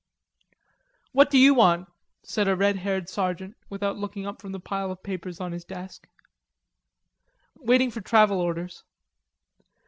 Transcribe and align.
"What 1.11 1.29
do 1.29 1.37
you 1.37 1.53
want?" 1.53 1.87
said 2.23 2.47
a 2.47 2.55
red 2.55 2.77
haired 2.77 3.07
sergeant, 3.07 3.55
without 3.69 3.99
looking 3.99 4.25
up 4.25 4.41
from 4.41 4.51
the 4.51 4.59
pile 4.59 4.89
of 4.91 5.03
papers 5.03 5.39
on 5.39 5.51
his 5.51 5.63
desk. 5.63 6.07
"Waiting 7.59 7.91
for 7.91 8.01
travel 8.01 8.41
orders." 8.41 8.83